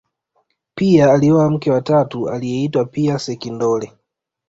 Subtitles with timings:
[0.75, 3.97] pia alioa mke wa tatu aliyeitwa pia sekindole